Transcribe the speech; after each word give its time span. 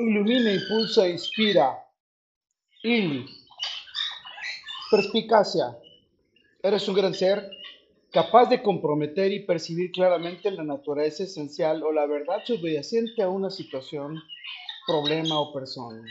Ilumina, 0.00 0.52
impulsa, 0.52 1.08
inspira. 1.08 1.76
Il. 2.84 3.26
Perspicacia. 4.92 5.76
Eres 6.62 6.86
un 6.86 6.94
gran 6.94 7.14
ser 7.14 7.50
capaz 8.12 8.48
de 8.48 8.62
comprometer 8.62 9.32
y 9.32 9.44
percibir 9.44 9.90
claramente 9.90 10.52
la 10.52 10.62
naturaleza 10.62 11.24
esencial 11.24 11.82
o 11.82 11.90
la 11.90 12.06
verdad 12.06 12.44
subyacente 12.44 13.22
a 13.24 13.28
una 13.28 13.50
situación, 13.50 14.22
problema 14.86 15.40
o 15.40 15.52
persona. 15.52 16.04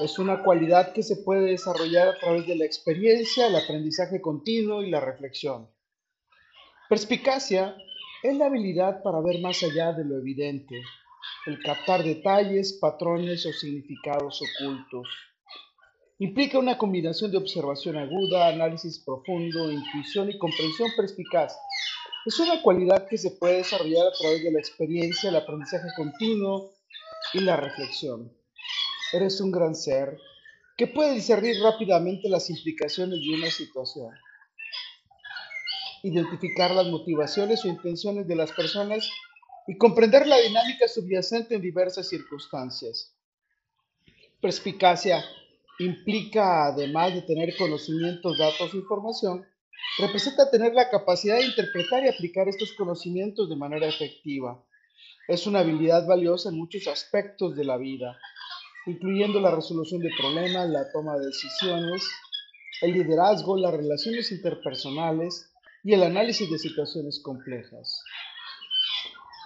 Es 0.00 0.18
una 0.18 0.42
cualidad 0.42 0.92
que 0.94 1.04
se 1.04 1.18
puede 1.18 1.52
desarrollar 1.52 2.08
a 2.08 2.18
través 2.18 2.48
de 2.48 2.56
la 2.56 2.64
experiencia, 2.64 3.46
el 3.46 3.54
aprendizaje 3.54 4.20
continuo 4.20 4.82
y 4.82 4.90
la 4.90 4.98
reflexión. 4.98 5.70
Perspicacia 6.88 7.76
es 8.24 8.36
la 8.36 8.46
habilidad 8.46 9.00
para 9.04 9.20
ver 9.20 9.40
más 9.40 9.62
allá 9.62 9.92
de 9.92 10.04
lo 10.04 10.18
evidente, 10.18 10.82
el 11.46 11.62
captar 11.62 12.02
detalles, 12.04 12.78
patrones 12.80 13.44
o 13.46 13.52
significados 13.52 14.40
ocultos. 14.42 15.08
Implica 16.18 16.58
una 16.58 16.78
combinación 16.78 17.32
de 17.32 17.38
observación 17.38 17.96
aguda, 17.96 18.48
análisis 18.48 19.02
profundo, 19.04 19.70
intuición 19.70 20.30
y 20.30 20.38
comprensión 20.38 20.90
perspicaz. 20.96 21.58
Es 22.24 22.38
una 22.38 22.62
cualidad 22.62 23.08
que 23.08 23.18
se 23.18 23.32
puede 23.32 23.56
desarrollar 23.56 24.06
a 24.06 24.12
través 24.12 24.44
de 24.44 24.52
la 24.52 24.60
experiencia, 24.60 25.30
el 25.30 25.36
aprendizaje 25.36 25.88
continuo 25.96 26.74
y 27.34 27.40
la 27.40 27.56
reflexión. 27.56 28.32
Eres 29.12 29.40
un 29.40 29.50
gran 29.50 29.74
ser 29.74 30.16
que 30.76 30.86
puede 30.86 31.14
discernir 31.14 31.60
rápidamente 31.60 32.28
las 32.28 32.48
implicaciones 32.50 33.20
de 33.20 33.34
una 33.34 33.50
situación, 33.50 34.14
identificar 36.04 36.70
las 36.70 36.86
motivaciones 36.86 37.64
o 37.64 37.68
intenciones 37.68 38.28
de 38.28 38.36
las 38.36 38.52
personas 38.52 39.10
y 39.66 39.76
comprender 39.76 40.26
la 40.26 40.38
dinámica 40.38 40.88
subyacente 40.88 41.54
en 41.54 41.62
diversas 41.62 42.08
circunstancias. 42.08 43.14
Perspicacia 44.40 45.24
implica, 45.78 46.66
además 46.66 47.14
de 47.14 47.22
tener 47.22 47.56
conocimientos, 47.56 48.38
datos 48.38 48.74
e 48.74 48.76
información, 48.76 49.46
representa 49.98 50.50
tener 50.50 50.74
la 50.74 50.90
capacidad 50.90 51.36
de 51.36 51.46
interpretar 51.46 52.04
y 52.04 52.08
aplicar 52.08 52.48
estos 52.48 52.72
conocimientos 52.72 53.48
de 53.48 53.56
manera 53.56 53.86
efectiva. 53.86 54.64
Es 55.28 55.46
una 55.46 55.60
habilidad 55.60 56.06
valiosa 56.06 56.48
en 56.48 56.58
muchos 56.58 56.86
aspectos 56.88 57.56
de 57.56 57.64
la 57.64 57.76
vida, 57.76 58.18
incluyendo 58.86 59.40
la 59.40 59.54
resolución 59.54 60.00
de 60.00 60.10
problemas, 60.18 60.68
la 60.68 60.90
toma 60.90 61.16
de 61.16 61.26
decisiones, 61.26 62.04
el 62.80 62.92
liderazgo, 62.92 63.56
las 63.56 63.72
relaciones 63.72 64.32
interpersonales 64.32 65.52
y 65.84 65.92
el 65.94 66.02
análisis 66.02 66.50
de 66.50 66.58
situaciones 66.58 67.20
complejas. 67.22 68.02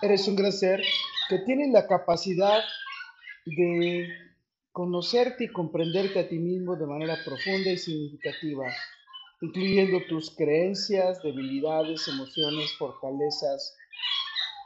Eres 0.02 0.28
un 0.28 0.36
gran 0.36 0.52
ser 0.52 0.82
que 1.28 1.38
tiene 1.38 1.72
la 1.72 1.86
capacidad 1.86 2.62
de 3.46 4.06
conocerte 4.70 5.44
y 5.44 5.48
comprenderte 5.48 6.18
a 6.20 6.28
ti 6.28 6.38
mismo 6.38 6.76
de 6.76 6.86
manera 6.86 7.16
profunda 7.24 7.70
y 7.70 7.78
significativa, 7.78 8.66
incluyendo 9.40 10.02
tus 10.06 10.30
creencias, 10.36 11.22
debilidades, 11.22 12.06
emociones, 12.08 12.74
fortalezas, 12.74 13.74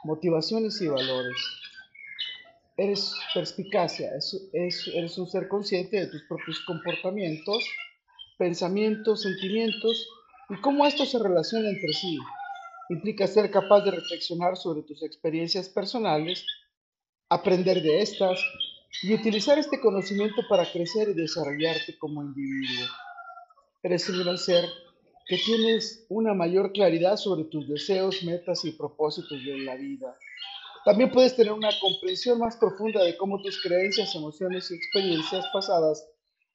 motivaciones 0.03 0.81
y 0.81 0.89
valores. 0.89 1.37
Eres 2.75 3.15
perspicacia, 3.33 4.09
eres 4.51 5.17
un 5.17 5.29
ser 5.29 5.47
consciente 5.47 5.97
de 5.97 6.07
tus 6.07 6.23
propios 6.23 6.59
comportamientos, 6.67 7.63
pensamientos, 8.37 9.21
sentimientos 9.21 10.09
y 10.49 10.59
cómo 10.59 10.85
estos 10.85 11.09
se 11.11 11.19
relacionan 11.19 11.73
entre 11.73 11.93
sí 11.93 12.19
implica 12.89 13.27
ser 13.27 13.51
capaz 13.51 13.81
de 13.81 13.91
reflexionar 13.91 14.57
sobre 14.57 14.83
tus 14.83 15.03
experiencias 15.03 15.69
personales, 15.69 16.45
aprender 17.29 17.81
de 17.81 18.01
estas 18.01 18.39
y 19.03 19.13
utilizar 19.13 19.57
este 19.57 19.79
conocimiento 19.79 20.41
para 20.49 20.69
crecer 20.69 21.09
y 21.09 21.13
desarrollarte 21.13 21.97
como 21.97 22.21
individuo. 22.21 22.87
Eres 23.83 24.07
un 24.09 24.23
gran 24.23 24.37
ser 24.37 24.65
que 25.27 25.37
tienes 25.37 26.05
una 26.09 26.33
mayor 26.33 26.73
claridad 26.73 27.15
sobre 27.15 27.45
tus 27.45 27.67
deseos, 27.67 28.23
metas 28.23 28.65
y 28.65 28.71
propósitos 28.71 29.43
de 29.43 29.59
la 29.59 29.75
vida. 29.75 30.17
También 30.83 31.11
puedes 31.11 31.35
tener 31.35 31.53
una 31.53 31.69
comprensión 31.79 32.39
más 32.39 32.57
profunda 32.57 33.03
de 33.03 33.15
cómo 33.15 33.41
tus 33.41 33.61
creencias, 33.61 34.13
emociones 34.15 34.69
y 34.69 34.75
experiencias 34.75 35.45
pasadas 35.53 36.05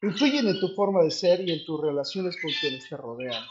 influyen 0.02 0.46
en 0.48 0.60
tu 0.60 0.68
forma 0.74 1.02
de 1.02 1.10
ser 1.10 1.40
y 1.40 1.52
en 1.52 1.64
tus 1.64 1.80
relaciones 1.80 2.36
con 2.40 2.50
quienes 2.60 2.88
te 2.88 2.96
rodean. 2.96 3.42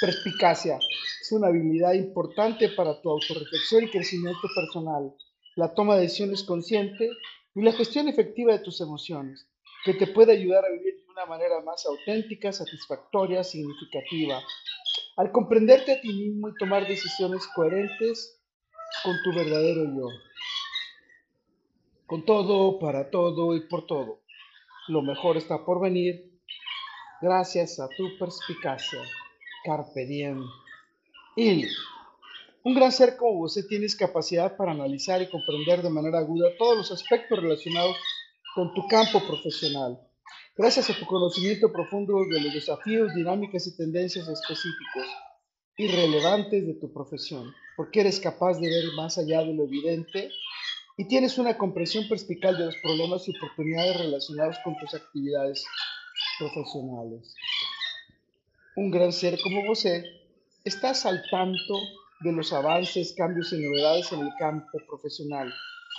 Perspicacia 0.00 0.78
es 1.20 1.32
una 1.32 1.48
habilidad 1.48 1.94
importante 1.94 2.68
para 2.70 3.00
tu 3.00 3.10
autorreflexión 3.10 3.84
y 3.84 3.90
crecimiento 3.90 4.48
personal, 4.54 5.14
la 5.56 5.72
toma 5.72 5.96
de 5.96 6.02
decisiones 6.02 6.42
consciente 6.42 7.08
y 7.54 7.62
la 7.62 7.72
gestión 7.72 8.08
efectiva 8.08 8.52
de 8.52 8.58
tus 8.58 8.80
emociones, 8.80 9.48
que 9.84 9.94
te 9.94 10.06
puede 10.08 10.32
ayudar 10.32 10.64
a 10.64 10.70
vivir 10.70 10.96
de 10.96 11.10
una 11.10 11.26
manera 11.26 11.60
más 11.60 11.86
auténtica, 11.86 12.52
satisfactoria, 12.52 13.44
significativa. 13.44 14.42
Al 15.16 15.30
comprenderte 15.30 15.92
a 15.92 16.00
ti 16.00 16.08
mismo 16.08 16.48
y 16.48 16.54
tomar 16.58 16.86
decisiones 16.88 17.46
coherentes 17.54 18.42
con 19.02 19.16
tu 19.22 19.32
verdadero 19.34 19.84
yo. 19.84 20.08
Con 22.06 22.24
todo, 22.24 22.78
para 22.78 23.10
todo 23.10 23.56
y 23.56 23.66
por 23.68 23.86
todo. 23.86 24.22
Lo 24.88 25.02
mejor 25.02 25.36
está 25.36 25.64
por 25.64 25.80
venir 25.80 26.38
gracias 27.22 27.80
a 27.80 27.88
tu 27.96 28.18
perspicacia. 28.18 29.00
Carpe 29.64 30.04
diem. 30.04 30.44
Il. 31.36 31.66
Un 32.64 32.74
gran 32.74 32.92
ser 32.92 33.16
como 33.16 33.40
usted 33.40 33.66
tienes 33.66 33.96
capacidad 33.96 34.58
para 34.58 34.72
analizar 34.72 35.22
y 35.22 35.30
comprender 35.30 35.80
de 35.82 35.88
manera 35.88 36.18
aguda 36.18 36.50
todos 36.58 36.76
los 36.76 36.92
aspectos 36.92 37.40
relacionados 37.40 37.96
con 38.54 38.74
tu 38.74 38.86
campo 38.88 39.20
profesional. 39.26 39.98
Gracias 40.54 40.90
a 40.90 40.94
tu 40.94 41.06
conocimiento 41.06 41.72
profundo 41.72 42.12
de 42.30 42.42
los 42.42 42.52
desafíos, 42.52 43.14
dinámicas 43.14 43.66
y 43.66 43.74
tendencias 43.74 44.28
específicos 44.28 45.06
y 45.78 45.88
relevantes 45.88 46.66
de 46.66 46.74
tu 46.74 46.92
profesión, 46.92 47.50
porque 47.74 48.00
eres 48.00 48.20
capaz 48.20 48.60
de 48.60 48.68
ver 48.68 48.92
más 48.96 49.16
allá 49.16 49.40
de 49.40 49.54
lo 49.54 49.64
evidente 49.64 50.30
y 50.98 51.08
tienes 51.08 51.38
una 51.38 51.56
comprensión 51.56 52.06
perspicaz 52.06 52.58
de 52.58 52.66
los 52.66 52.76
problemas 52.82 53.26
y 53.26 53.36
oportunidades 53.36 53.96
relacionados 53.96 54.56
con 54.62 54.76
tus 54.76 54.92
actividades 54.92 55.64
profesionales 56.38 57.34
un 58.76 58.90
gran 58.90 59.12
ser 59.12 59.38
como 59.40 59.64
vos 59.66 59.86
estás 60.64 61.06
al 61.06 61.22
tanto 61.30 61.74
de 62.20 62.32
los 62.32 62.52
avances, 62.52 63.14
cambios 63.16 63.52
y 63.52 63.62
novedades 63.62 64.10
en 64.12 64.20
el 64.20 64.32
campo 64.38 64.78
profesional, 64.88 65.52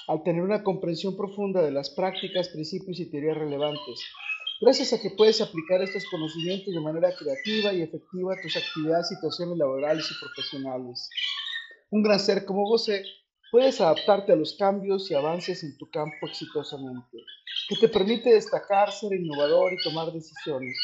al 0.07 0.23
tener 0.23 0.41
una 0.41 0.61
comprensión 0.61 1.15
profunda 1.15 1.61
de 1.61 1.71
las 1.71 1.89
prácticas, 1.89 2.49
principios 2.49 2.99
y 2.99 3.09
teorías 3.09 3.37
relevantes. 3.37 4.03
Gracias 4.59 4.91
a 4.93 5.01
que 5.01 5.11
puedes 5.11 5.39
aplicar 5.41 5.81
estos 5.81 6.05
conocimientos 6.09 6.73
de 6.73 6.79
manera 6.81 7.13
creativa 7.15 7.73
y 7.73 7.81
efectiva 7.81 8.33
a 8.33 8.41
tus 8.41 8.57
actividades, 8.57 9.09
situaciones 9.09 9.57
laborales 9.57 10.05
y 10.11 10.19
profesionales. 10.19 11.09
Un 11.91 12.03
gran 12.03 12.19
ser 12.19 12.45
como 12.45 12.63
vos 12.63 12.89
puedes 13.51 13.79
adaptarte 13.79 14.33
a 14.33 14.35
los 14.35 14.55
cambios 14.57 15.09
y 15.11 15.13
avances 15.13 15.63
en 15.63 15.77
tu 15.77 15.89
campo 15.89 16.27
exitosamente, 16.27 17.19
que 17.69 17.75
te 17.77 17.87
permite 17.87 18.33
destacar, 18.33 18.91
ser 18.91 19.13
innovador 19.13 19.71
y 19.73 19.83
tomar 19.83 20.11
decisiones 20.11 20.75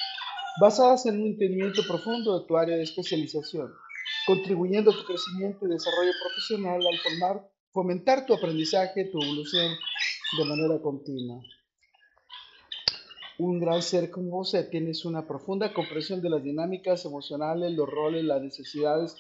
basadas 0.59 1.05
en 1.05 1.21
un 1.21 1.27
entendimiento 1.27 1.81
profundo 1.87 2.39
de 2.39 2.45
tu 2.47 2.57
área 2.57 2.75
de 2.75 2.83
especialización, 2.83 3.71
contribuyendo 4.25 4.91
a 4.91 4.93
tu 4.93 5.05
crecimiento 5.05 5.65
y 5.65 5.69
desarrollo 5.69 6.11
profesional 6.23 6.81
al 6.85 6.99
formar, 6.99 7.49
fomentar 7.71 8.25
tu 8.25 8.33
aprendizaje, 8.33 9.05
tu 9.05 9.21
evolución 9.21 9.71
de 10.37 10.45
manera 10.45 10.81
continua. 10.81 11.41
Un 13.37 13.59
gran 13.59 13.81
ser 13.81 14.11
como 14.11 14.29
vos 14.31 14.55
tienes 14.69 15.03
una 15.05 15.27
profunda 15.27 15.73
comprensión 15.73 16.21
de 16.21 16.29
las 16.29 16.43
dinámicas 16.43 17.05
emocionales, 17.05 17.71
los 17.71 17.89
roles, 17.89 18.23
las 18.23 18.41
necesidades 18.41 19.15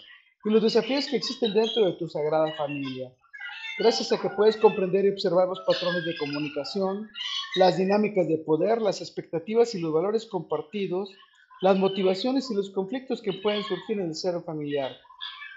y 0.45 0.49
los 0.49 0.61
desafíos 0.61 1.07
que 1.07 1.15
existen 1.15 1.53
dentro 1.53 1.85
de 1.85 1.93
tu 1.93 2.07
sagrada 2.07 2.53
familia. 2.55 3.11
Gracias 3.79 4.11
a 4.11 4.21
que 4.21 4.29
puedes 4.29 4.57
comprender 4.57 5.05
y 5.05 5.09
observar 5.09 5.47
los 5.47 5.61
patrones 5.61 6.05
de 6.05 6.15
comunicación, 6.17 7.09
las 7.55 7.77
dinámicas 7.77 8.27
de 8.27 8.37
poder, 8.37 8.81
las 8.81 9.01
expectativas 9.01 9.75
y 9.75 9.79
los 9.79 9.93
valores 9.93 10.25
compartidos, 10.25 11.09
las 11.61 11.77
motivaciones 11.77 12.49
y 12.49 12.55
los 12.55 12.69
conflictos 12.69 13.21
que 13.21 13.33
pueden 13.33 13.63
surgir 13.63 13.99
en 13.99 14.07
el 14.07 14.15
ser 14.15 14.41
familiar, 14.41 14.91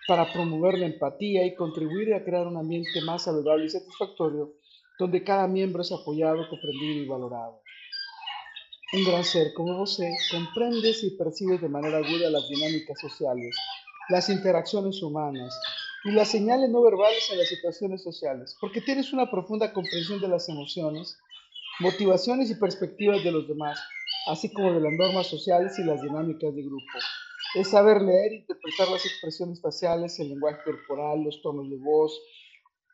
para 0.07 0.31
promover 0.33 0.79
la 0.79 0.87
empatía 0.87 1.47
y 1.47 1.55
contribuir 1.55 2.13
a 2.15 2.25
crear 2.25 2.47
un 2.47 2.57
ambiente 2.57 3.01
más 3.07 3.25
saludable 3.25 3.67
y 3.67 3.71
satisfactorio, 3.71 4.53
donde 4.99 5.25
cada 5.25 5.47
miembro 5.47 5.83
es 5.83 5.93
apoyado, 5.93 6.49
comprendido 6.49 7.03
y 7.03 7.07
valorado. 7.07 7.61
Un 8.93 9.05
gran 9.05 9.25
ser 9.25 9.53
como 9.55 9.79
vos 9.79 9.99
comprendes 10.31 11.03
y 11.03 11.17
percibes 11.17 11.61
de 11.61 11.69
manera 11.69 11.99
aguda 11.99 12.31
las 12.31 12.49
dinámicas 12.49 13.01
sociales, 13.01 13.57
las 14.09 14.29
interacciones 14.29 15.03
humanas 15.03 15.59
y 16.05 16.11
las 16.11 16.29
señales 16.29 16.69
no 16.71 16.83
verbales 16.83 17.29
en 17.33 17.39
las 17.39 17.49
situaciones 17.49 18.03
sociales, 18.03 18.57
porque 18.61 18.83
tienes 18.83 19.13
una 19.13 19.31
profunda 19.31 19.73
comprensión 19.73 20.21
de 20.21 20.29
las 20.29 20.49
emociones, 20.49 21.17
motivaciones 21.81 22.51
y 22.51 22.55
perspectivas 22.55 23.23
de 23.25 23.33
los 23.33 23.49
demás, 23.49 23.79
así 24.27 24.53
como 24.53 24.73
de 24.73 24.81
las 24.81 24.93
normas 24.93 25.27
sociales 25.27 25.79
y 25.79 25.85
las 25.85 26.03
dinámicas 26.03 26.55
de 26.55 26.63
grupo. 26.63 26.99
Es 27.55 27.71
saber 27.71 28.03
leer 28.03 28.33
e 28.33 28.37
interpretar 28.37 28.89
las 28.89 29.05
expresiones 29.07 29.61
faciales, 29.61 30.19
el 30.19 30.31
lenguaje 30.31 30.59
corporal, 30.65 31.23
los 31.23 31.41
tonos 31.43 31.71
de 31.71 31.77
voz, 31.77 32.19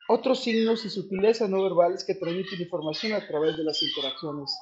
otros 0.08 0.42
signos 0.42 0.84
y 0.84 0.90
sutilezas 0.90 1.48
no 1.48 1.62
verbales 1.62 2.04
que 2.04 2.14
transmiten 2.14 2.60
información 2.60 3.12
a 3.12 3.26
través 3.26 3.56
de 3.56 3.64
las 3.64 3.82
interacciones 3.82 4.54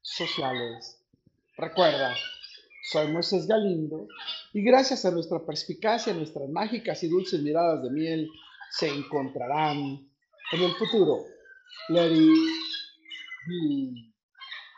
sociales. 0.00 1.02
Recuerda, 1.56 2.14
soy 2.90 3.08
Moisés 3.08 3.46
Galindo 3.46 4.06
y 4.52 4.62
gracias 4.62 5.04
a 5.04 5.10
nuestra 5.10 5.44
perspicacia, 5.44 6.14
nuestras 6.14 6.48
mágicas 6.48 7.02
y 7.02 7.08
dulces 7.08 7.42
miradas 7.42 7.82
de 7.82 7.90
miel 7.90 8.28
se 8.70 8.88
encontrarán 8.88 9.78
en 10.52 10.62
el 10.62 10.72
futuro. 10.72 11.24
Let 11.88 12.10
de 13.46 14.11